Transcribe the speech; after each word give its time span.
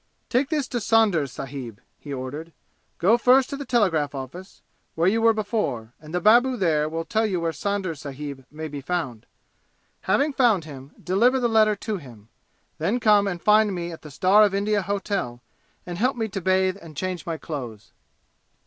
"Take 0.29 0.49
this 0.49 0.67
to 0.69 0.79
Saunders 0.79 1.31
sahib!" 1.31 1.79
he 1.99 2.11
ordered. 2.11 2.53
"Go 2.97 3.19
first 3.19 3.51
to 3.51 3.55
the 3.55 3.67
telegraph 3.67 4.15
office, 4.15 4.63
where 4.95 5.07
you 5.07 5.21
were 5.21 5.31
before, 5.31 5.93
and 6.01 6.11
the 6.11 6.19
babu 6.19 6.57
there 6.57 6.89
will 6.89 7.05
tell 7.05 7.27
you 7.27 7.39
where 7.39 7.53
Saunders 7.53 8.01
sahib 8.01 8.43
may 8.49 8.67
be 8.67 8.81
found. 8.81 9.27
Having 10.09 10.33
found 10.33 10.65
him, 10.65 10.91
deliver 11.03 11.39
the 11.39 11.47
letter 11.47 11.75
to 11.75 11.97
him. 11.97 12.29
Then 12.79 12.99
come 12.99 13.27
and 13.27 13.39
find 13.39 13.75
me 13.75 13.91
at 13.91 14.01
the 14.01 14.09
Star 14.09 14.41
of 14.41 14.55
India 14.55 14.81
Hotel 14.81 15.39
and 15.85 15.99
help 15.99 16.17
me 16.17 16.27
to 16.29 16.41
bathe 16.41 16.77
and 16.81 16.97
change 16.97 17.27
my 17.27 17.37
clothes." 17.37 17.91